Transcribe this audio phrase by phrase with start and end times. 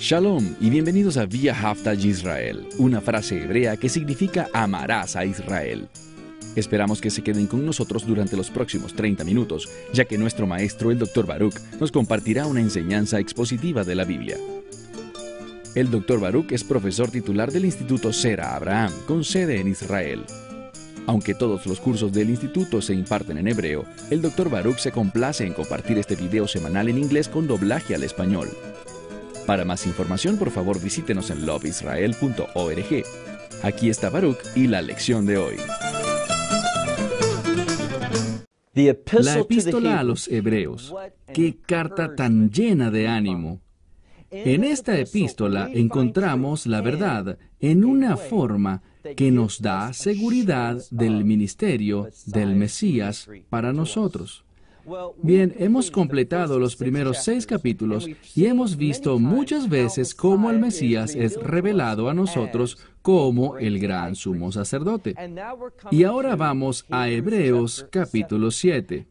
[0.00, 5.90] Shalom y bienvenidos a Via Haftaj Israel, una frase hebrea que significa amarás a Israel.
[6.56, 10.90] Esperamos que se queden con nosotros durante los próximos 30 minutos, ya que nuestro maestro,
[10.90, 11.26] el Dr.
[11.26, 14.38] Baruch, nos compartirá una enseñanza expositiva de la Biblia.
[15.74, 16.18] El Dr.
[16.18, 20.24] Baruch es profesor titular del Instituto Sera Abraham, con sede en Israel.
[21.06, 24.48] Aunque todos los cursos del instituto se imparten en hebreo, el Dr.
[24.48, 28.48] Baruch se complace en compartir este video semanal en inglés con doblaje al español.
[29.46, 33.04] Para más información, por favor, visítenos en loveisrael.org.
[33.62, 35.56] Aquí está Baruch y la lección de hoy.
[38.72, 40.94] La epístola a los hebreos.
[41.34, 43.60] Qué carta tan llena de ánimo.
[44.30, 48.82] En esta epístola encontramos la verdad en una forma
[49.16, 54.44] que nos da seguridad del ministerio del Mesías para nosotros.
[55.22, 61.14] Bien, hemos completado los primeros seis capítulos y hemos visto muchas veces cómo el Mesías
[61.14, 65.14] es revelado a nosotros como el gran sumo sacerdote.
[65.90, 69.06] Y ahora vamos a Hebreos capítulo 7.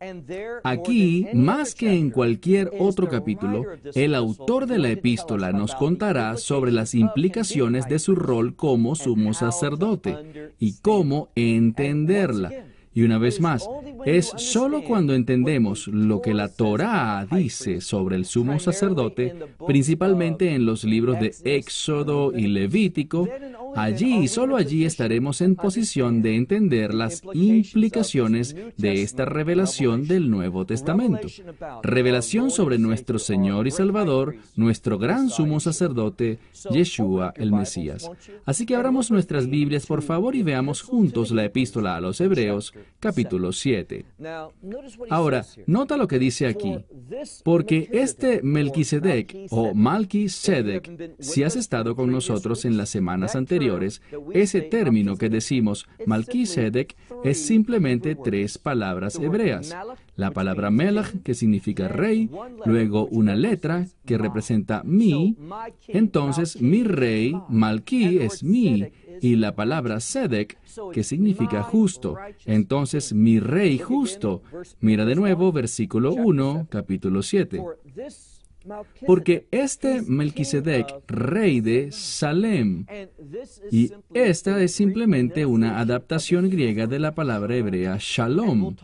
[0.64, 3.64] Aquí, más que en cualquier otro capítulo,
[3.96, 9.34] el autor de la epístola nos contará sobre las implicaciones de su rol como sumo
[9.34, 12.69] sacerdote y cómo entenderla.
[12.94, 13.70] Y una vez más,
[14.06, 20.66] es solo cuando entendemos lo que la Torá dice sobre el sumo sacerdote, principalmente en
[20.66, 23.28] los libros de Éxodo y Levítico,
[23.76, 30.30] allí y solo allí estaremos en posición de entender las implicaciones de esta revelación del
[30.30, 31.28] Nuevo Testamento.
[31.84, 36.40] Revelación sobre nuestro Señor y Salvador, nuestro gran sumo sacerdote,
[36.72, 38.10] Yeshua el Mesías.
[38.46, 42.74] Así que abramos nuestras Biblias, por favor, y veamos juntos la epístola a los Hebreos,
[43.00, 44.06] capítulo 7.
[45.10, 46.78] Ahora, nota lo que dice aquí,
[47.44, 54.02] porque este Melquisedec o Malquisedec, si has estado con nosotros en las semanas anteriores,
[54.34, 59.76] ese término que decimos Malquisedec es simplemente tres palabras hebreas.
[60.20, 62.30] La palabra Melach, que significa rey,
[62.66, 65.38] luego una letra que representa mi,
[65.88, 68.92] entonces mi rey, Malki, es mi,
[69.22, 70.58] y la palabra Sedek,
[70.92, 72.18] que significa justo.
[72.46, 74.44] Entonces, mi rey justo.
[74.82, 77.64] Mira de nuevo versículo 1, capítulo 7.
[79.06, 82.86] Porque este Melquisedec, rey de Salem,
[83.72, 88.76] y esta es simplemente una adaptación griega de la palabra hebrea shalom.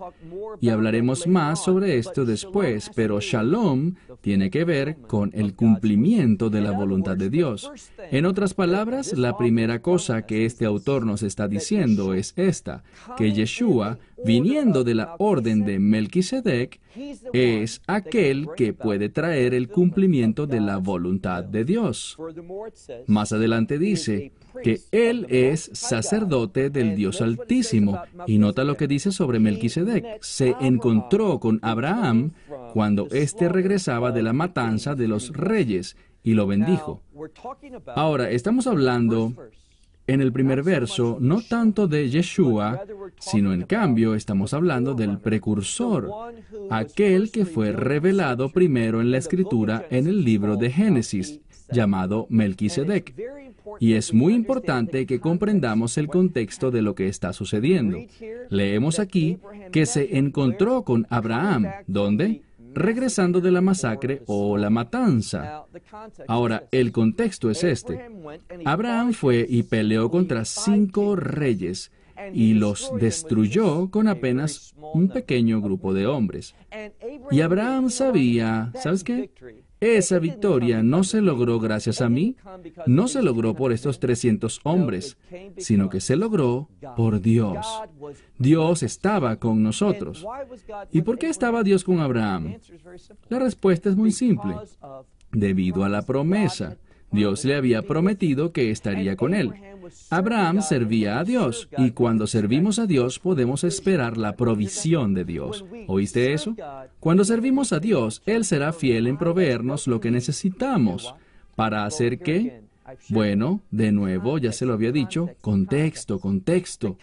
[0.62, 6.62] Y hablaremos más sobre esto después, pero shalom tiene que ver con el cumplimiento de
[6.62, 7.70] la voluntad de Dios.
[8.12, 12.84] En otras palabras, la primera cosa que este autor nos está diciendo es esta,
[13.18, 16.80] que Yeshua, viniendo de la orden de Melquisedec,
[17.34, 22.18] es aquel que puede traer el cumplimiento de la voluntad de Dios.
[23.08, 24.32] Más adelante dice
[24.64, 28.02] que Él es sacerdote del Dios Altísimo.
[28.28, 30.22] Y nota lo que dice sobre Melquisedec.
[30.22, 32.32] Se encontró con Abraham
[32.74, 37.02] cuando éste regresaba de la matanza de los reyes y lo bendijo.
[37.96, 39.34] Ahora, estamos hablando
[40.08, 42.84] en el primer verso no tanto de Yeshua,
[43.20, 46.10] sino en cambio estamos hablando del precursor,
[46.70, 51.40] aquel que fue revelado primero en la escritura en el libro de Génesis,
[51.72, 53.16] llamado Melquisedec.
[53.80, 57.98] Y es muy importante que comprendamos el contexto de lo que está sucediendo.
[58.50, 59.40] Leemos aquí
[59.72, 62.44] que se encontró con Abraham, ¿dónde?
[62.76, 65.66] Regresando de la masacre o la matanza.
[66.28, 68.08] Ahora, el contexto es este.
[68.66, 71.92] Abraham fue y peleó contra cinco reyes
[72.34, 76.56] y los destruyó con apenas un pequeño grupo de hombres.
[77.32, 79.32] Y Abraham sabía, ¿sabes qué?
[79.86, 82.36] Esa victoria no se logró gracias a mí,
[82.88, 85.16] no se logró por estos 300 hombres,
[85.58, 87.68] sino que se logró por Dios.
[88.40, 90.26] Dios estaba con nosotros.
[90.92, 92.56] ¿Y por qué estaba Dios con Abraham?
[93.30, 94.56] La respuesta es muy simple.
[95.32, 96.78] Debido a la promesa.
[97.12, 99.54] Dios le había prometido que estaría con él.
[100.10, 105.66] Abraham servía a Dios y cuando servimos a Dios podemos esperar la provisión de Dios.
[105.88, 106.56] ¿Oíste eso?
[107.00, 111.14] Cuando servimos a Dios, Él será fiel en proveernos lo que necesitamos.
[111.56, 112.66] ¿Para hacer qué?
[113.10, 116.98] Bueno, de nuevo, ya se lo había dicho, contexto, contexto.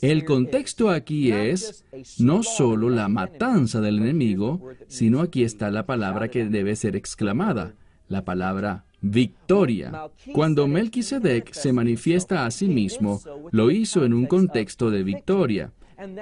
[0.00, 1.84] El contexto aquí es
[2.18, 7.74] no solo la matanza del enemigo, sino aquí está la palabra que debe ser exclamada,
[8.08, 10.10] la palabra victoria.
[10.32, 13.20] Cuando Melquisedec se manifiesta a sí mismo,
[13.50, 15.72] lo hizo en un contexto de victoria.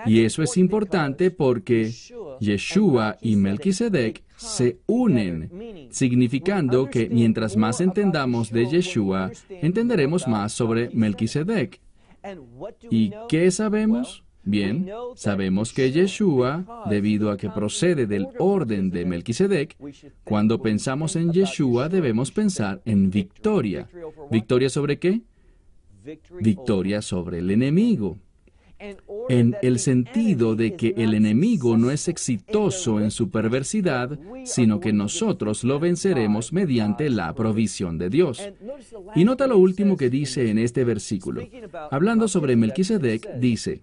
[0.06, 1.92] Y eso es importante porque
[2.40, 10.90] Yeshua y Melquisedec se unen, significando que mientras más entendamos de Yeshua, entenderemos más sobre
[10.92, 11.80] Melquisedec.
[12.90, 14.24] ¿Y qué sabemos?
[14.48, 19.76] Bien, sabemos que Yeshua, debido a que procede del orden de Melquisedec,
[20.24, 23.88] cuando pensamos en Yeshua debemos pensar en victoria.
[24.30, 25.20] ¿Victoria sobre qué?
[26.40, 28.16] Victoria sobre el enemigo
[29.28, 34.92] en el sentido de que el enemigo no es exitoso en su perversidad, sino que
[34.92, 38.40] nosotros lo venceremos mediante la provisión de Dios.
[39.14, 41.42] Y nota lo último que dice en este versículo.
[41.90, 43.82] Hablando sobre Melquisedec, dice,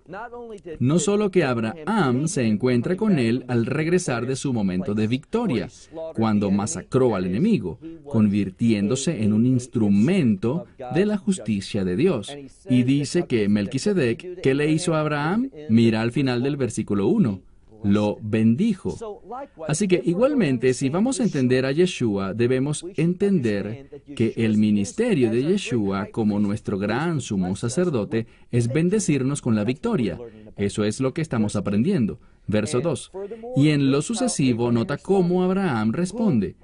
[0.79, 5.69] no solo que Abraham se encuentra con él al regresar de su momento de victoria,
[6.15, 12.35] cuando masacró al enemigo, convirtiéndose en un instrumento de la justicia de Dios.
[12.69, 15.49] Y dice que Melquisedec, que le hizo a Abraham?
[15.69, 17.41] Mira al final del versículo 1.
[17.83, 19.21] Lo bendijo.
[19.67, 25.43] Así que igualmente, si vamos a entender a Yeshua, debemos entender que el ministerio de
[25.43, 30.17] Yeshua como nuestro gran sumo sacerdote es bendecirnos con la victoria.
[30.55, 32.19] Eso es lo que estamos aprendiendo.
[32.47, 33.11] Verso 2.
[33.55, 36.55] Y en lo sucesivo nota cómo Abraham responde,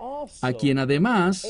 [0.41, 1.47] a quien además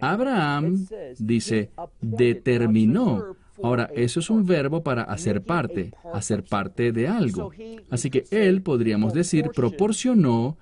[0.00, 0.86] Abraham
[1.18, 1.70] dice,
[2.00, 7.52] determinó Ahora, eso es un verbo para hacer parte, hacer parte de algo.
[7.90, 10.56] Así que él, podríamos decir, proporcionó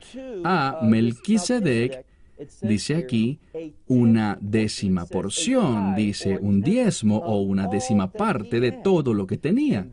[0.45, 2.05] a Melquisedec
[2.63, 3.39] dice aquí
[3.87, 9.89] una décima porción, dice un diezmo o una décima parte de todo lo que tenía.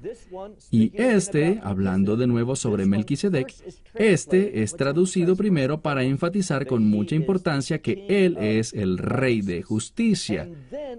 [0.72, 3.54] Y este, hablando de nuevo sobre Melquisedec,
[3.96, 9.62] este es traducido primero para enfatizar con mucha importancia que él es el rey de
[9.62, 10.50] justicia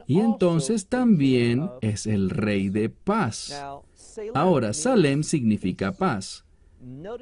[0.06, 3.52] y entonces también es el rey de paz.
[4.34, 6.44] Ahora, Salem significa paz.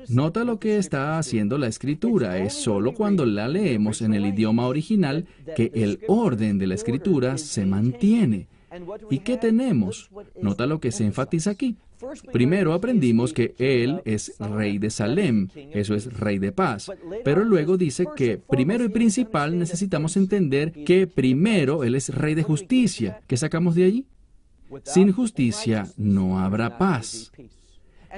[0.09, 2.39] Nota lo que está haciendo la escritura.
[2.39, 5.27] Es solo cuando la leemos en el idioma original
[5.57, 8.47] que el orden de la escritura se mantiene.
[9.11, 10.11] ¿Y qué tenemos?
[10.41, 11.77] Nota lo que se enfatiza aquí.
[12.33, 16.91] Primero aprendimos que Él es rey de Salem, eso es rey de paz.
[17.25, 22.45] Pero luego dice que primero y principal necesitamos entender que primero Él es rey de
[22.45, 23.21] justicia.
[23.27, 24.07] ¿Qué sacamos de allí?
[24.85, 27.33] Sin justicia no habrá paz.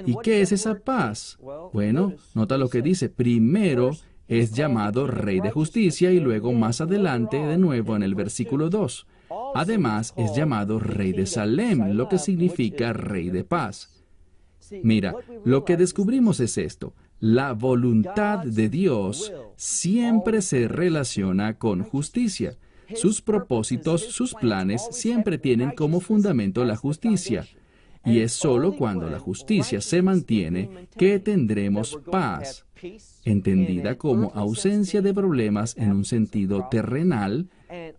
[0.07, 1.39] ¿Y qué es esa paz?
[1.73, 3.09] Bueno, nota lo que dice.
[3.09, 3.91] Primero
[4.29, 9.07] es llamado Rey de Justicia y luego más adelante de nuevo en el versículo 2.
[9.55, 14.05] Además es llamado Rey de Salem, lo que significa Rey de Paz.
[14.83, 15.15] Mira,
[15.45, 16.95] lo que descubrimos es esto.
[17.19, 22.57] La voluntad de Dios siempre se relaciona con justicia.
[22.95, 27.47] Sus propósitos, sus planes siempre tienen como fundamento la justicia.
[28.05, 32.67] Y es sólo cuando la justicia se mantiene que tendremos paz,
[33.25, 37.49] entendida como ausencia de problemas en un sentido terrenal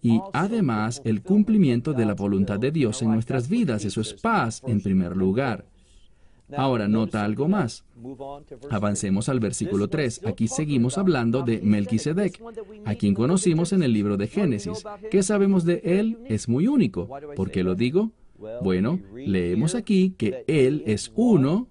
[0.02, 3.86] y además el cumplimiento de la voluntad de Dios en nuestras vidas.
[3.86, 5.66] Eso es paz en primer lugar.
[6.58, 7.86] Ahora nota algo más.
[8.70, 10.22] Avancemos al versículo 3.
[10.26, 12.42] Aquí seguimos hablando de Melquisedec,
[12.86, 14.84] a quien conocimos en el libro de Génesis.
[15.10, 16.18] ¿Qué sabemos de él?
[16.26, 17.08] Es muy único.
[17.36, 18.12] ¿Por qué lo digo?
[18.62, 21.70] Bueno, leemos aquí que Él es uno,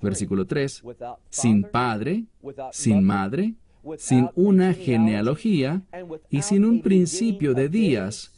[0.00, 0.82] versículo 3,
[1.28, 2.24] sin padre,
[2.72, 3.54] sin madre,
[3.98, 5.82] sin una genealogía
[6.30, 8.32] y sin un principio de días.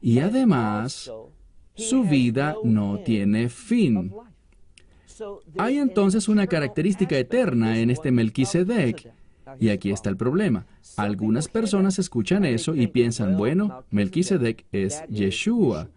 [0.00, 1.10] Y además,
[1.74, 4.12] su vida no tiene fin.
[5.58, 9.12] Hay entonces una característica eterna en este Melquisedec.
[9.60, 10.66] Y aquí está el problema.
[10.96, 15.88] Algunas personas escuchan eso y piensan, bueno, Melquisedec es Yeshua.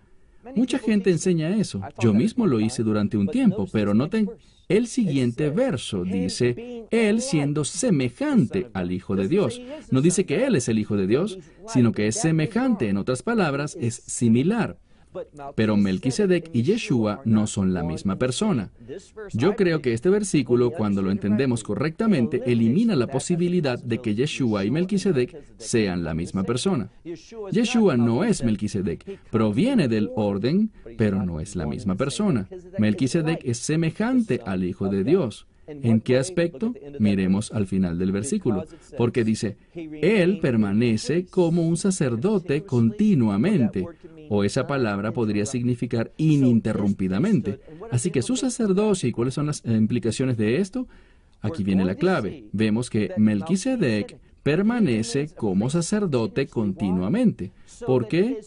[0.55, 1.81] Mucha gente enseña eso.
[1.99, 4.29] Yo mismo lo hice durante un tiempo, pero noten
[4.67, 6.03] el siguiente verso.
[6.03, 9.61] Dice, Él siendo semejante al Hijo de Dios.
[9.91, 12.87] No dice que Él es el Hijo de Dios, sino que es semejante.
[12.87, 14.77] En otras palabras, es similar.
[15.55, 18.71] Pero Melquisedec y Yeshua no son la misma persona.
[19.33, 24.65] Yo creo que este versículo, cuando lo entendemos correctamente, elimina la posibilidad de que Yeshua
[24.65, 26.89] y Melquisedec sean la misma persona.
[27.51, 32.47] Yeshua no es Melquisedec, proviene del orden, pero no es la misma persona.
[32.77, 35.47] Melquisedec es semejante al Hijo de Dios.
[35.69, 36.73] ¿En qué aspecto?
[36.99, 38.65] Miremos al final del versículo,
[38.97, 43.85] porque dice, Él permanece como un sacerdote continuamente,
[44.29, 47.59] o esa palabra podría significar ininterrumpidamente.
[47.91, 50.87] Así que su sacerdocio, ¿y cuáles son las implicaciones de esto?
[51.41, 52.45] Aquí viene la clave.
[52.51, 57.51] Vemos que Melquisedec permanece como sacerdote continuamente.
[57.85, 58.39] ¿Por qué?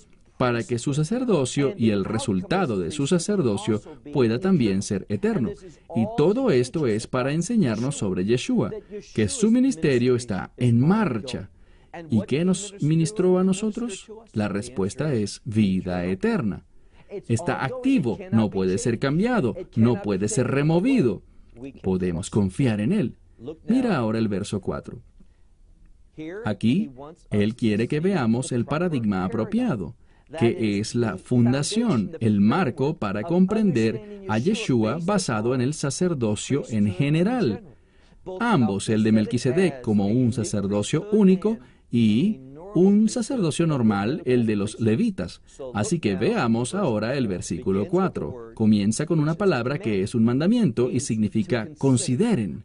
[0.43, 3.81] para que su sacerdocio y el resultado de su sacerdocio
[4.13, 5.51] pueda también ser eterno.
[5.95, 8.73] Y todo esto es para enseñarnos sobre Yeshua,
[9.15, 11.49] que su ministerio está en marcha.
[12.11, 14.11] ¿Y qué nos ministró a nosotros?
[14.33, 16.65] La respuesta es vida eterna.
[17.29, 21.23] Está activo, no puede ser cambiado, no puede ser removido.
[21.83, 23.17] Podemos confiar en Él.
[23.69, 24.99] Mira ahora el verso 4.
[26.45, 26.91] Aquí,
[27.31, 29.95] Él quiere que veamos el paradigma apropiado
[30.39, 36.91] que es la fundación, el marco para comprender a Yeshua basado en el sacerdocio en
[36.91, 37.63] general.
[38.41, 41.59] Ambos, el de Melquisedec como un sacerdocio único
[41.93, 42.41] y
[42.75, 45.43] un sacerdocio normal, el de los levitas.
[45.75, 48.53] Así que veamos ahora el versículo 4.
[48.55, 52.63] Comienza con una palabra que es un mandamiento y significa consideren.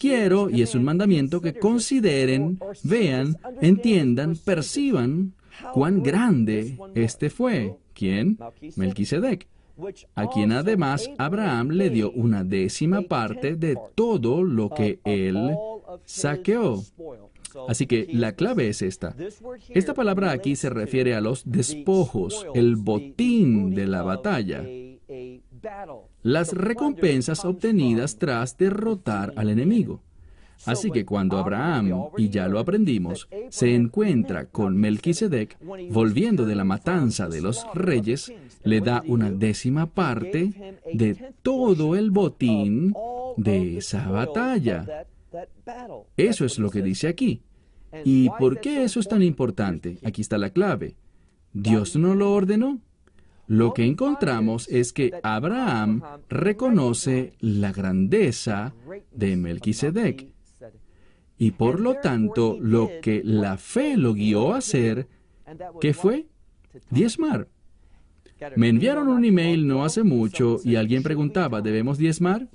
[0.00, 5.32] Quiero, y es un mandamiento que consideren, vean, entiendan, perciban
[5.72, 7.76] cuán grande este fue.
[7.94, 8.38] ¿Quién?
[8.76, 9.46] Melquisedec,
[10.14, 15.56] a quien además Abraham le dio una décima parte de todo lo que él
[16.04, 16.82] saqueó.
[17.68, 19.14] Así que la clave es esta.
[19.68, 24.64] Esta palabra aquí se refiere a los despojos, el botín de la batalla,
[26.22, 30.02] las recompensas obtenidas tras derrotar al enemigo.
[30.64, 35.58] Así que cuando Abraham, y ya lo aprendimos, se encuentra con Melquisedec,
[35.90, 38.32] volviendo de la matanza de los reyes,
[38.64, 42.94] le da una décima parte de todo el botín
[43.36, 45.06] de esa batalla.
[46.16, 47.42] Eso es lo que dice aquí.
[48.04, 49.98] ¿Y por qué eso es tan importante?
[50.04, 50.96] Aquí está la clave.
[51.52, 52.80] ¿Dios no lo ordenó?
[53.46, 58.74] Lo que encontramos es que Abraham reconoce la grandeza
[59.12, 60.36] de Melquisedec
[61.38, 65.08] y por lo tanto, lo que la fe lo guió a hacer,
[65.80, 66.26] ¿qué fue?
[66.90, 67.48] Diezmar.
[68.56, 72.48] Me enviaron un email no hace mucho y alguien preguntaba, ¿debemos diezmar?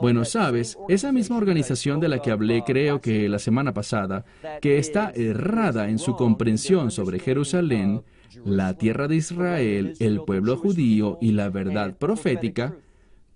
[0.00, 4.24] Bueno, sabes, esa misma organización de la que hablé creo que la semana pasada,
[4.60, 8.02] que está errada en su comprensión sobre Jerusalén,
[8.44, 12.76] la tierra de Israel, el pueblo judío y la verdad profética,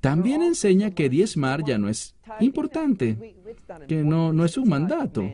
[0.00, 3.37] también enseña que diezmar ya no es importante,
[3.87, 5.25] que no, no es un mandato.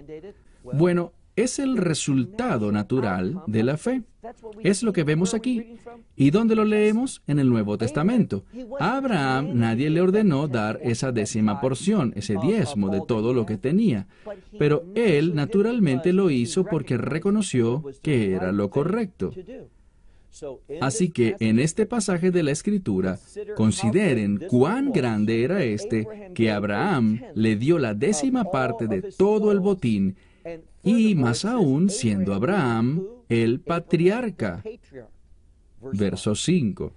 [0.63, 4.03] Bueno, es el resultado natural de la fe.
[4.63, 5.77] Es lo que vemos aquí.
[6.17, 7.23] ¿Y dónde lo leemos?
[7.27, 8.45] En el Nuevo Testamento.
[8.81, 13.57] A Abraham nadie le ordenó dar esa décima porción, ese diezmo de todo lo que
[13.57, 14.07] tenía.
[14.59, 19.31] Pero él naturalmente lo hizo porque reconoció que era lo correcto.
[20.81, 23.19] Así que en este pasaje de la Escritura,
[23.57, 29.61] consideren cuán grande era este que Abraham le dio la décima parte de todo el
[29.61, 30.17] botín
[30.83, 34.63] y más aún siendo Abraham el patriarca.
[35.93, 36.93] Verso 5.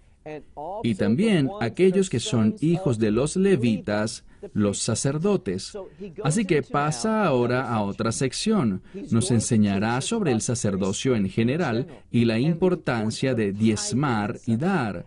[0.83, 4.23] Y también aquellos que son hijos de los levitas
[4.53, 5.77] los sacerdotes.
[6.23, 8.81] Así que pasa ahora a otra sección.
[9.11, 15.05] Nos enseñará sobre el sacerdocio en general y la importancia de diezmar y dar.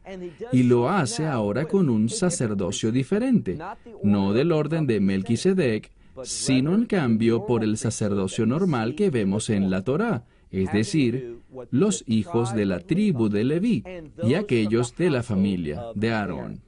[0.52, 3.58] Y lo hace ahora con un sacerdocio diferente,
[4.02, 5.90] no del orden de Melquisedec,
[6.22, 10.24] sino en cambio por el sacerdocio normal que vemos en la Torá,
[10.62, 11.38] es decir,
[11.70, 13.84] los hijos de la tribu de Leví
[14.22, 16.60] y aquellos de la familia de Aarón.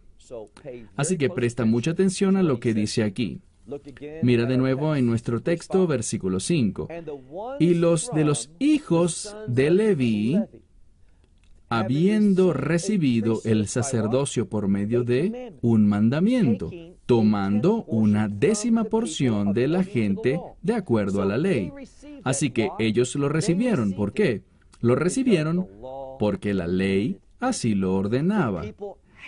[0.97, 3.41] Así que presta mucha atención a lo que dice aquí.
[4.23, 6.89] Mira de nuevo en nuestro texto, versículo 5.
[7.59, 10.41] Y los de los hijos de Leví,
[11.69, 16.71] habiendo recibido el sacerdocio por medio de un mandamiento,
[17.07, 21.73] tomando una décima porción de la gente de acuerdo a la ley.
[22.25, 23.93] Así que ellos lo recibieron.
[23.93, 24.43] ¿Por qué?
[24.81, 25.69] Lo recibieron
[26.19, 28.65] porque la ley así lo ordenaba.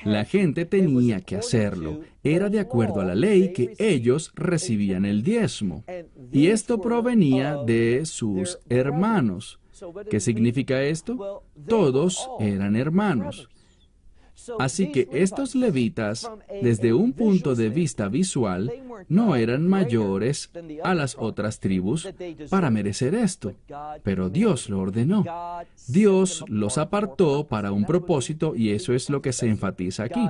[0.05, 2.01] La gente tenía que hacerlo.
[2.23, 5.85] Era de acuerdo a la ley que ellos recibían el diezmo.
[6.33, 9.61] Y esto provenía de sus hermanos.
[10.11, 11.45] ¿Qué significa esto?
[11.67, 13.49] Todos eran hermanos.
[14.59, 16.31] Así que estos levitas,
[16.63, 18.73] desde un punto de vista visual,
[19.09, 20.51] no eran mayores
[20.83, 22.09] a las otras tribus
[22.51, 23.55] para merecer esto,
[24.03, 25.25] pero Dios lo ordenó.
[25.87, 30.27] Dios los apartó para un propósito y eso es lo que se enfatiza aquí.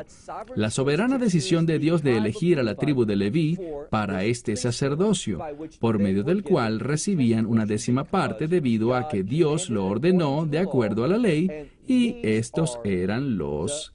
[0.55, 3.59] La soberana decisión de Dios de elegir a la tribu de Leví
[3.91, 5.41] para este sacerdocio,
[5.81, 10.59] por medio del cual recibían una décima parte debido a que Dios lo ordenó de
[10.59, 13.93] acuerdo a la ley y estos eran los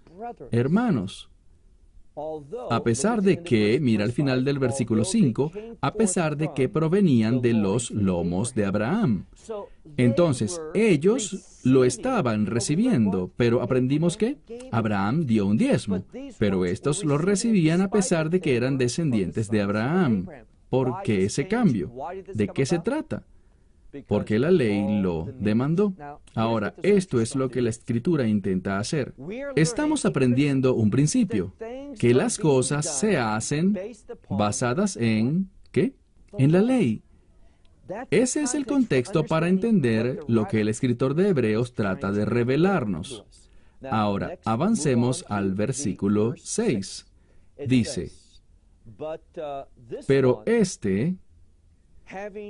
[0.51, 1.29] hermanos.
[2.69, 5.51] A pesar de que, mira al final del versículo 5,
[5.81, 9.25] a pesar de que provenían de los lomos de Abraham.
[9.97, 14.37] Entonces, ellos lo estaban recibiendo, pero aprendimos que
[14.71, 16.03] Abraham dio un diezmo,
[16.37, 20.27] pero estos lo recibían a pesar de que eran descendientes de Abraham.
[20.69, 21.91] ¿Por qué ese cambio?
[22.33, 23.23] ¿De qué se trata?
[24.07, 25.93] Porque la ley lo demandó.
[26.35, 29.13] Ahora, esto es lo que la escritura intenta hacer.
[29.55, 31.53] Estamos aprendiendo un principio,
[31.99, 33.77] que las cosas se hacen
[34.29, 35.93] basadas en, ¿qué?
[36.37, 37.03] En la ley.
[38.09, 43.25] Ese es el contexto para entender lo que el escritor de Hebreos trata de revelarnos.
[43.89, 47.05] Ahora, avancemos al versículo 6.
[47.67, 48.11] Dice,
[50.07, 51.15] pero este,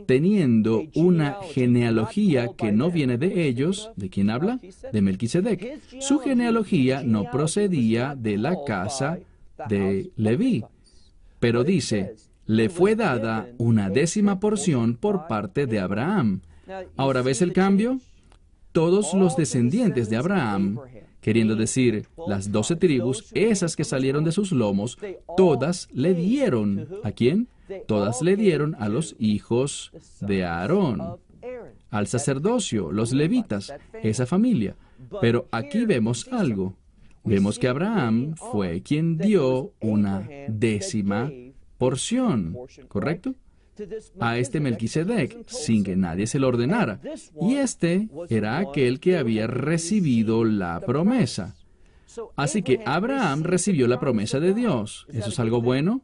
[0.05, 4.59] teniendo una genealogía que no viene de ellos, ¿de quién habla?
[4.91, 5.79] De Melquisedec.
[5.99, 9.19] Su genealogía no procedía de la casa
[9.69, 10.63] de Leví,
[11.39, 12.15] pero dice,
[12.45, 16.41] le fue dada una décima porción por parte de Abraham.
[16.95, 17.99] Ahora, ¿ves el cambio?
[18.71, 20.79] Todos los descendientes de Abraham,
[21.21, 24.97] queriendo decir las doce tribus, esas que salieron de sus lomos,
[25.37, 26.87] todas le dieron.
[27.03, 27.47] ¿A quién?
[27.87, 31.17] Todas le dieron a los hijos de Aarón,
[31.89, 34.75] al sacerdocio, los levitas, esa familia.
[35.21, 36.75] Pero aquí vemos algo.
[37.23, 41.31] Vemos que Abraham fue quien dio una décima
[41.77, 43.35] porción, ¿correcto?
[44.19, 46.99] A este Melquisedec, sin que nadie se lo ordenara.
[47.41, 51.55] Y este era aquel que había recibido la promesa.
[52.35, 55.07] Así que Abraham recibió la promesa de Dios.
[55.11, 56.01] ¿Eso es algo bueno?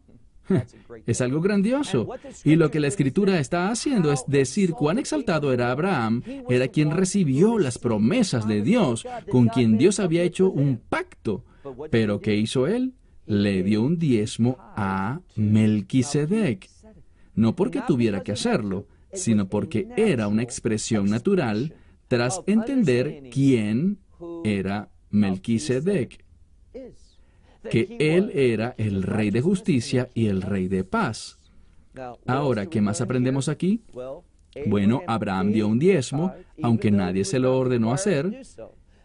[1.05, 2.07] Es algo grandioso.
[2.43, 6.91] Y lo que la escritura está haciendo es decir cuán exaltado era Abraham, era quien
[6.91, 11.45] recibió las promesas de Dios, con quien Dios había hecho un pacto.
[11.91, 12.93] Pero ¿qué hizo él?
[13.25, 16.69] Le dio un diezmo a Melquisedec.
[17.35, 21.73] No porque tuviera que hacerlo, sino porque era una expresión natural
[22.07, 23.99] tras entender quién
[24.43, 26.25] era Melquisedec
[27.69, 31.39] que Él era el Rey de justicia y el Rey de paz.
[32.25, 33.81] Ahora, ¿qué más aprendemos aquí?
[34.65, 38.41] Bueno, Abraham dio un diezmo, aunque nadie se lo ordenó hacer.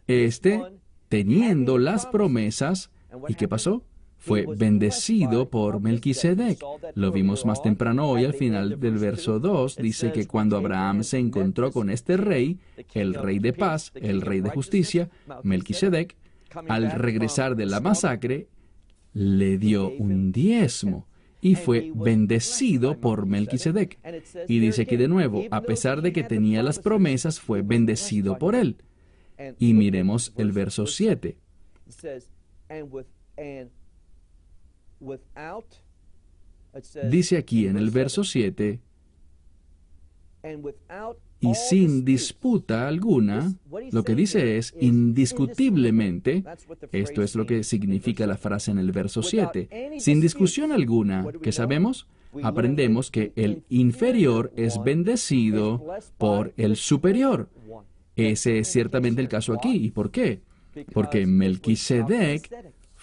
[0.07, 0.63] Este,
[1.09, 2.91] teniendo las promesas,
[3.29, 3.83] ¿y qué pasó?
[4.17, 6.59] Fue bendecido por Melquisedec.
[6.95, 9.77] Lo vimos más temprano hoy al final del verso 2.
[9.77, 12.59] Dice que cuando Abraham se encontró con este rey,
[12.95, 15.11] el rey de paz, el rey de justicia,
[15.43, 16.17] Melquisedec,
[16.69, 18.49] al regresar de la masacre,
[19.13, 21.07] le dio un diezmo
[21.41, 23.99] y fue bendecido por Melquisedec.
[24.49, 28.55] Y dice aquí de nuevo, a pesar de que tenía las promesas, fue bendecido por
[28.55, 28.79] él.
[29.59, 31.37] Y miremos el verso 7.
[37.11, 38.81] Dice aquí en el verso 7,
[41.51, 43.55] y sin disputa alguna,
[43.91, 46.45] lo que dice es indiscutiblemente,
[46.93, 51.53] esto es lo que significa la frase en el verso 7, sin discusión alguna, ¿qué
[51.53, 52.07] sabemos?
[52.43, 55.85] Aprendemos que el inferior es bendecido
[56.19, 57.49] por el superior.
[58.17, 59.77] Ese es ciertamente el caso aquí.
[59.77, 60.41] ¿Y por qué?
[60.93, 62.51] Porque Melquisedec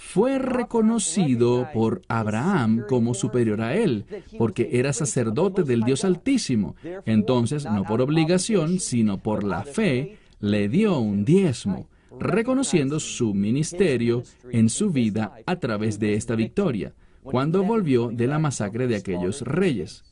[0.04, 4.04] fue reconocido por Abraham como superior a él,
[4.38, 6.76] porque era sacerdote del Dios Altísimo.
[7.06, 11.88] Entonces, no por obligación, sino por la fe, le dio un diezmo,
[12.20, 18.40] reconociendo su ministerio en su vida a través de esta victoria, cuando volvió de la
[18.40, 20.04] masacre de aquellos reyes.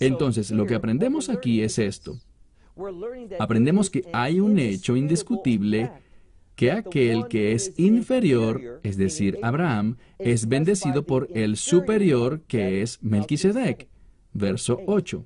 [0.00, 2.18] Entonces, lo que aprendemos aquí es esto.
[3.38, 5.92] Aprendemos que hay un hecho indiscutible
[6.56, 13.02] que aquel que es inferior, es decir, Abraham, es bendecido por el superior que es
[13.02, 13.88] Melquisedec.
[14.32, 15.24] Verso 8.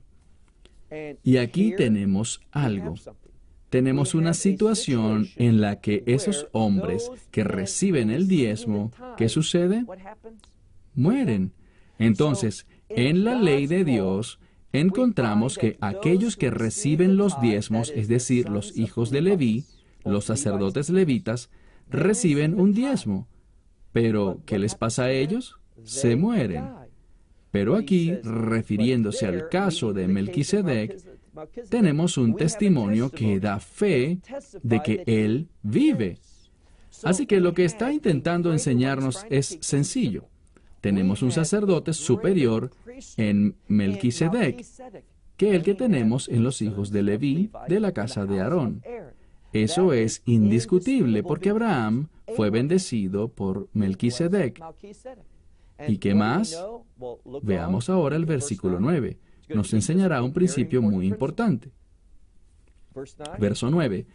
[1.22, 2.94] Y aquí tenemos algo.
[3.70, 9.84] Tenemos una situación en la que esos hombres que reciben el diezmo, ¿qué sucede?
[10.94, 11.52] Mueren.
[12.00, 14.40] Entonces, en la ley de Dios,
[14.72, 19.64] encontramos que aquellos que reciben los diezmos, es decir, los hijos de Leví,
[20.04, 21.50] los sacerdotes levitas
[21.88, 23.28] reciben un diezmo.
[23.92, 25.58] Pero, ¿qué les pasa a ellos?
[25.82, 26.70] Se mueren.
[27.50, 30.96] Pero aquí, refiriéndose al caso de Melquisedec,
[31.68, 34.20] tenemos un testimonio que da fe
[34.62, 36.18] de que él vive.
[37.02, 40.26] Así que lo que está intentando enseñarnos es sencillo.
[40.80, 42.70] Tenemos un sacerdote superior
[43.16, 44.64] en Melquisedec,
[45.36, 48.82] que el que tenemos en los hijos de Leví de la casa de Aarón.
[49.52, 54.62] Eso es indiscutible porque Abraham fue bendecido por Melquisedec.
[55.88, 56.62] ¿Y qué más?
[57.42, 59.18] Veamos ahora el versículo 9.
[59.48, 61.72] Nos enseñará un principio muy importante.
[63.38, 64.06] Verso 9.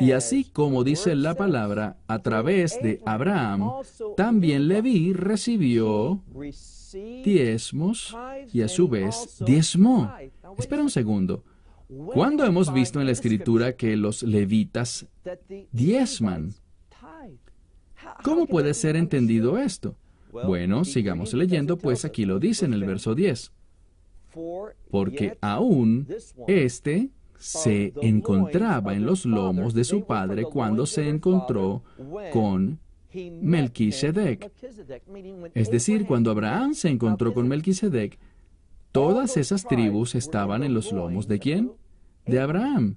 [0.00, 3.70] Y así como dice la palabra, a través de Abraham,
[4.16, 6.22] también Leví recibió
[7.24, 8.16] diezmos
[8.52, 10.12] y a su vez diezmó.
[10.58, 11.44] Espera un segundo.
[11.90, 15.06] ¿Cuándo hemos visto en la escritura que los levitas
[15.72, 16.54] diezman?
[18.22, 19.96] ¿Cómo puede ser entendido esto?
[20.32, 23.52] Bueno, sigamos leyendo, pues aquí lo dice en el verso 10.
[24.90, 26.06] Porque aún
[26.46, 31.82] este se encontraba en los lomos de su padre cuando se encontró
[32.32, 32.78] con
[33.12, 34.52] Melquisedec.
[35.54, 38.18] Es decir, cuando Abraham se encontró con Melquisedec,
[38.92, 41.72] todas esas tribus estaban en los lomos de quién?
[42.30, 42.96] De Abraham.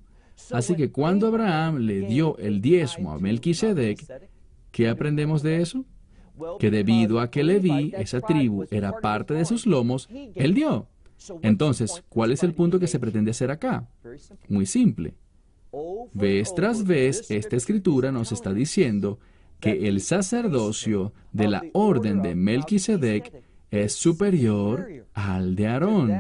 [0.52, 4.06] Así que cuando Abraham le dio el diezmo a Melquisedec,
[4.72, 5.86] ¿qué aprendemos de eso?
[6.60, 10.88] Que debido a que Leví, esa tribu, era parte de sus lomos, él dio.
[11.41, 13.88] Entonces, ¿cuál es el punto que se pretende hacer acá?
[14.50, 15.13] Muy simple.
[16.13, 19.19] Vez tras vez, esta escritura nos está diciendo
[19.60, 26.12] que el sacerdocio de la orden de Melquisedec es superior al de Aarón,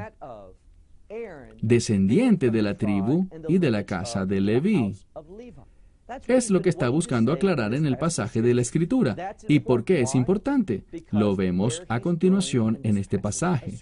[1.63, 4.95] descendiente de la tribu y de la casa de Leví.
[6.27, 9.35] Es lo que está buscando aclarar en el pasaje de la Escritura.
[9.47, 10.83] ¿Y por qué es importante?
[11.09, 13.79] Lo vemos a continuación en este pasaje.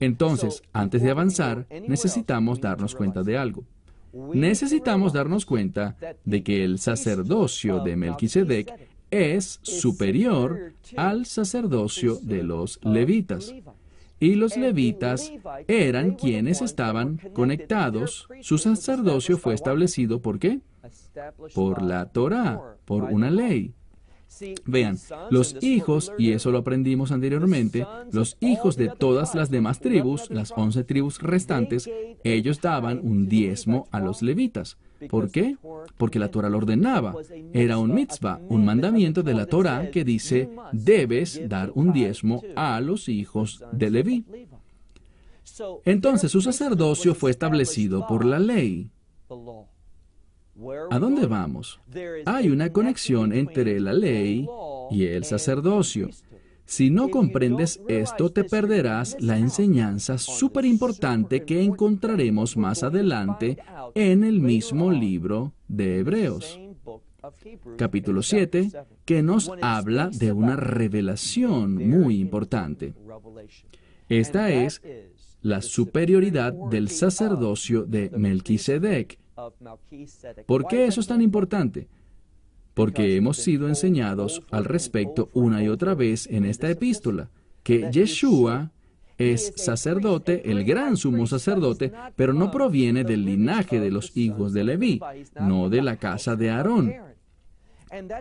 [0.00, 3.64] Entonces, antes de avanzar, necesitamos darnos cuenta de algo
[4.12, 12.78] necesitamos darnos cuenta de que el sacerdocio de Melquisedec es superior al sacerdocio de los
[12.82, 13.54] levitas.
[14.22, 15.32] Y los levitas
[15.66, 18.28] eran quienes estaban conectados.
[18.40, 20.60] Su sacerdocio fue establecido por qué?
[21.56, 23.74] Por la Torah, por una ley.
[24.64, 24.96] Vean,
[25.30, 30.52] los hijos, y eso lo aprendimos anteriormente, los hijos de todas las demás tribus, las
[30.56, 31.90] once tribus restantes,
[32.22, 34.78] ellos daban un diezmo a los levitas.
[35.08, 35.56] ¿Por qué?
[35.96, 37.14] Porque la Torah lo ordenaba.
[37.52, 42.80] Era un mitzvah, un mandamiento de la Torah que dice, debes dar un diezmo a
[42.80, 44.24] los hijos de Leví.
[45.84, 48.90] Entonces su sacerdocio fue establecido por la ley.
[50.90, 51.80] ¿A dónde vamos?
[52.26, 54.46] Hay una conexión entre la ley
[54.90, 56.10] y el sacerdocio.
[56.64, 63.58] Si no comprendes esto, te perderás la enseñanza súper importante que encontraremos más adelante
[63.94, 66.58] en el mismo libro de Hebreos,
[67.76, 68.70] capítulo 7,
[69.04, 72.94] que nos habla de una revelación muy importante.
[74.08, 74.80] Esta es
[75.42, 79.18] la superioridad del sacerdocio de Melquisedec
[80.46, 81.88] ¿Por qué eso es tan importante?
[82.74, 87.30] Porque hemos sido enseñados al respecto una y otra vez en esta epístola,
[87.62, 88.72] que Yeshua
[89.18, 94.64] es sacerdote, el gran sumo sacerdote, pero no proviene del linaje de los hijos de
[94.64, 95.00] Leví,
[95.40, 96.92] no de la casa de Aarón.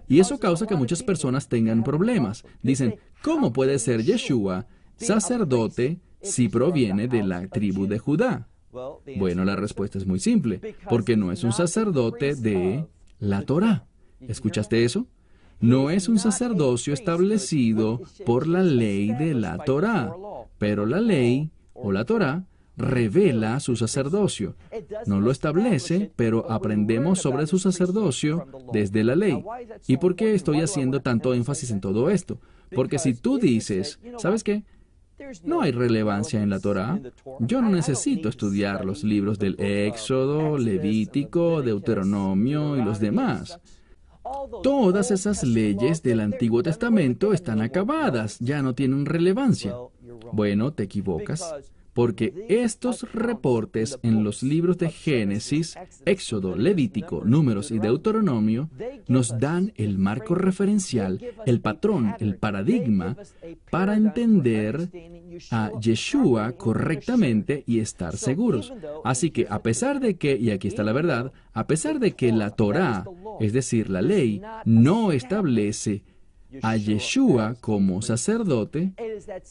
[0.08, 2.44] Y eso causa que muchas personas tengan problemas.
[2.62, 8.48] Dicen, ¿cómo puede ser Yeshua sacerdote si proviene de la tribu de Judá?
[9.18, 12.86] Bueno, la respuesta es muy simple, porque no es un sacerdote de
[13.20, 13.86] la Torah.
[14.28, 15.08] ¿Escuchaste eso?
[15.60, 20.12] No es un sacerdocio establecido por la ley de la Torah,
[20.58, 22.46] pero la ley o la Torah
[22.78, 24.56] revela su sacerdocio.
[25.06, 29.44] No lo establece, pero aprendemos sobre su sacerdocio desde la ley.
[29.88, 32.40] ¿Y por qué estoy haciendo tanto énfasis en todo esto?
[32.74, 34.64] Porque si tú dices, ¿sabes qué?
[35.44, 37.00] No hay relevancia en la Torah.
[37.40, 43.60] Yo no necesito estudiar los libros del Éxodo, Levítico, Deuteronomio y los demás.
[44.63, 49.76] Todas esas leyes del Antiguo Testamento están acabadas, ya no tienen relevancia.
[50.32, 51.54] Bueno, te equivocas
[51.93, 58.69] porque estos reportes en los libros de Génesis, Éxodo, Levítico, Números y Deuteronomio
[59.08, 63.17] nos dan el marco referencial, el patrón, el paradigma
[63.69, 64.89] para entender
[65.51, 68.73] a Yeshua correctamente y estar seguros.
[69.04, 72.32] Así que a pesar de que, y aquí está la verdad, a pesar de que
[72.32, 73.06] la Torah,
[73.39, 76.04] es decir, la ley, no establece
[76.62, 78.94] a Yeshua como sacerdote,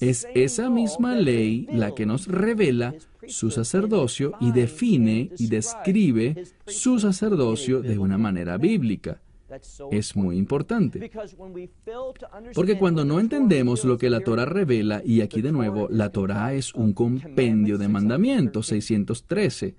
[0.00, 2.94] es esa misma ley la que nos revela
[3.26, 9.20] su sacerdocio y define y describe su sacerdocio de una manera bíblica.
[9.90, 11.10] Es muy importante.
[12.54, 16.54] Porque cuando no entendemos lo que la Torah revela, y aquí de nuevo, la Torah
[16.54, 19.74] es un compendio de mandamientos, 613,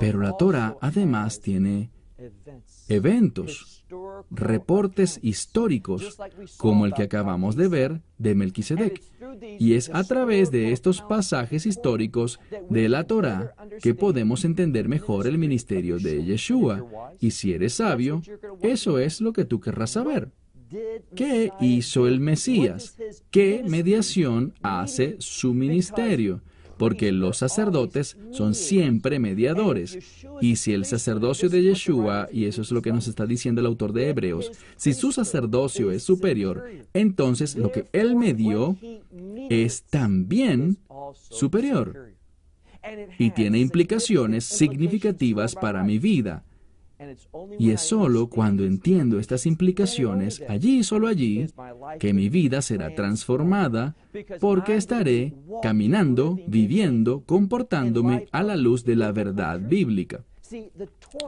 [0.00, 1.90] pero la Torah además tiene
[2.88, 3.75] eventos
[4.30, 6.18] reportes históricos,
[6.56, 9.02] como el que acabamos de ver de Melquisedec.
[9.58, 15.26] Y es a través de estos pasajes históricos de la Torá que podemos entender mejor
[15.26, 16.84] el ministerio de Yeshua.
[17.20, 18.22] Y si eres sabio,
[18.62, 20.30] eso es lo que tú querrás saber.
[21.14, 22.96] ¿Qué hizo el Mesías?
[23.30, 26.40] ¿Qué mediación hace su ministerio?
[26.76, 29.98] Porque los sacerdotes son siempre mediadores.
[30.40, 33.66] Y si el sacerdocio de Yeshua, y eso es lo que nos está diciendo el
[33.66, 38.76] autor de Hebreos, si su sacerdocio es superior, entonces lo que él me dio
[39.50, 40.78] es también
[41.12, 42.12] superior.
[43.18, 46.44] Y tiene implicaciones significativas para mi vida.
[47.58, 51.46] Y es solo cuando entiendo estas implicaciones, allí y solo allí,
[51.98, 53.96] que mi vida será transformada,
[54.40, 60.24] porque estaré caminando, viviendo, comportándome a la luz de la verdad bíblica.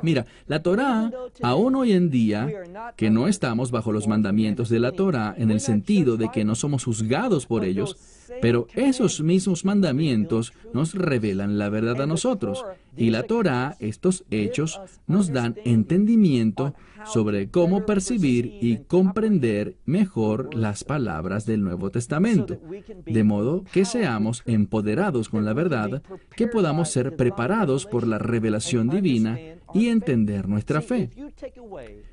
[0.02, 1.10] Mira, la Torá,
[1.42, 2.48] aún hoy en día,
[2.96, 6.54] que no estamos bajo los mandamientos de la Torá en el sentido de que no
[6.54, 7.96] somos juzgados por ellos,
[8.40, 12.64] pero esos mismos mandamientos nos revelan la verdad a nosotros.
[12.96, 20.84] Y la Torá, estos hechos, nos dan entendimiento sobre cómo percibir y comprender mejor las
[20.84, 22.58] palabras del Nuevo Testamento,
[23.06, 26.02] de modo que seamos empoderados con la verdad,
[26.36, 29.38] que podamos ser preparados por la revelación divina
[29.74, 31.10] y entender nuestra fe.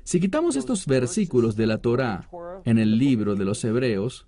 [0.04, 2.28] Si quitamos estos versículos de la Torá
[2.64, 4.26] en el libro de los Hebreos,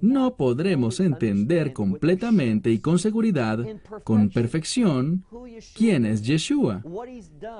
[0.00, 3.64] no podremos entender completamente y con seguridad,
[4.04, 5.24] con perfección,
[5.74, 6.82] quién es Yeshua,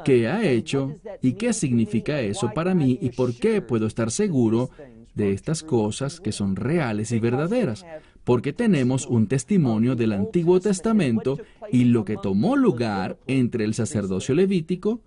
[0.04, 4.70] qué ha hecho y qué significa eso para mí y por qué puedo estar seguro
[5.14, 7.86] de estas cosas que son reales y verdaderas,
[8.22, 11.38] porque tenemos un testimonio del Antiguo Testamento
[11.72, 15.00] y lo que tomó lugar entre el sacerdocio levítico,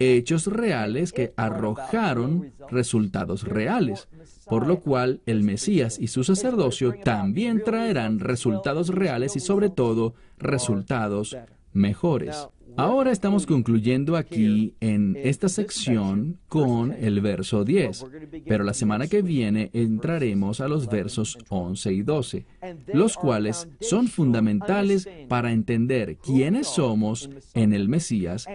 [0.00, 4.08] hechos reales que arrojaron resultados reales,
[4.46, 10.14] por lo cual el Mesías y su sacerdocio también traerán resultados reales y sobre todo
[10.38, 11.36] resultados
[11.72, 12.48] mejores.
[12.76, 18.06] Ahora estamos concluyendo aquí en esta sección con el verso 10,
[18.48, 22.46] pero la semana que viene entraremos a los versos 11 y 12,
[22.92, 28.46] los cuales son fundamentales para entender quiénes somos en el Mesías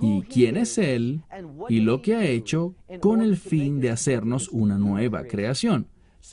[0.00, 1.22] y quién es Él
[1.68, 5.88] y lo que ha hecho con el fin de hacernos una nueva creación.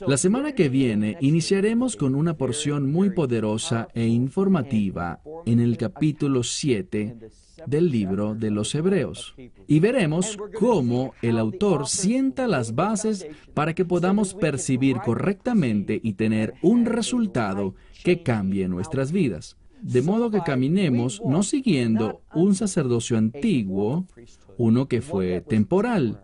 [0.06, 6.42] La semana que viene iniciaremos con una porción muy poderosa e informativa en el capítulo
[6.42, 7.16] 7
[7.66, 9.34] del libro de los Hebreos.
[9.66, 16.54] Y veremos cómo el autor sienta las bases para que podamos percibir correctamente y tener
[16.62, 19.56] un resultado que cambie nuestras vidas.
[19.82, 24.06] De modo que caminemos no siguiendo un sacerdocio antiguo,
[24.58, 26.22] uno que fue temporal,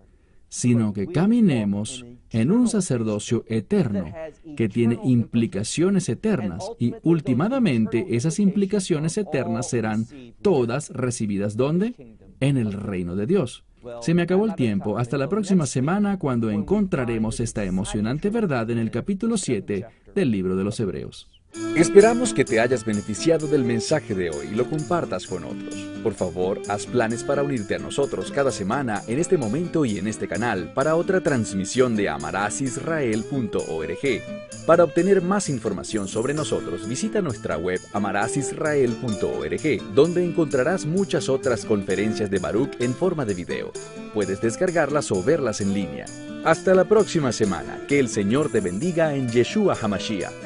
[0.49, 4.13] sino que caminemos en un sacerdocio eterno
[4.57, 10.07] que tiene implicaciones eternas y últimamente esas implicaciones eternas serán
[10.43, 11.95] todas recibidas ¿dónde?
[12.41, 13.65] En el reino de Dios.
[14.01, 14.99] Se me acabó el tiempo.
[14.99, 20.57] Hasta la próxima semana cuando encontraremos esta emocionante verdad en el capítulo 7 del libro
[20.57, 21.29] de los Hebreos.
[21.77, 25.75] Esperamos que te hayas beneficiado del mensaje de hoy y lo compartas con otros.
[26.03, 30.07] Por favor, haz planes para unirte a nosotros cada semana en este momento y en
[30.07, 34.67] este canal para otra transmisión de amarasisrael.org.
[34.67, 42.31] Para obtener más información sobre nosotros, visita nuestra web amarasisrael.org, donde encontrarás muchas otras conferencias
[42.31, 43.73] de Baruch en forma de video.
[44.15, 46.07] Puedes descargarlas o verlas en línea.
[46.45, 47.81] Hasta la próxima semana.
[47.87, 50.46] Que el Señor te bendiga en Yeshua Hamashiach.